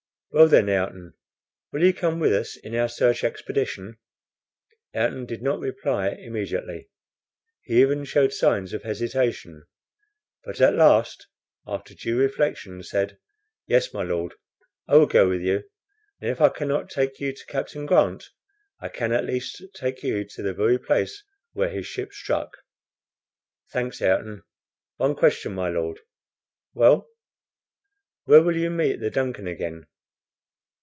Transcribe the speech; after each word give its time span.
"Well, 0.33 0.47
then, 0.47 0.69
Ayrton, 0.69 1.13
will 1.73 1.83
you 1.83 1.93
come 1.93 2.17
with 2.21 2.31
us 2.31 2.55
in 2.55 2.73
our 2.73 2.87
search 2.87 3.21
expedition?" 3.21 3.97
Ayrton 4.95 5.25
did 5.25 5.41
not 5.41 5.59
reply 5.59 6.07
immediately. 6.11 6.87
He 7.63 7.81
even 7.81 8.05
showed 8.05 8.31
signs 8.31 8.71
of 8.71 8.83
hesitation; 8.83 9.65
but 10.45 10.61
at 10.61 10.73
last, 10.75 11.27
after 11.67 11.93
due 11.93 12.17
reflection, 12.17 12.81
said, 12.81 13.17
"Yes, 13.67 13.93
my 13.93 14.03
Lord, 14.03 14.35
I 14.87 14.95
will 14.95 15.05
go 15.05 15.27
with 15.27 15.41
you, 15.41 15.65
and 16.21 16.31
if 16.31 16.39
I 16.39 16.47
can 16.47 16.69
not 16.69 16.89
take 16.89 17.19
you 17.19 17.33
to 17.33 17.45
Captain 17.47 17.85
Grant, 17.85 18.29
I 18.79 18.87
can 18.87 19.11
at 19.11 19.25
least 19.25 19.61
take 19.73 20.01
you 20.01 20.23
to 20.23 20.41
the 20.41 20.53
very 20.53 20.79
place 20.79 21.25
where 21.51 21.69
his 21.69 21.85
ship 21.85 22.13
struck." 22.13 22.55
"Thanks, 23.73 24.01
Ayrton." 24.01 24.43
"One 24.95 25.13
question, 25.13 25.53
my 25.53 25.67
Lord." 25.67 25.99
"Well?" 26.73 27.09
"Where 28.23 28.41
will 28.41 28.55
you 28.55 28.69
meet 28.69 29.01
the 29.01 29.11
DUNCAN 29.11 29.47
again?" 29.49 29.87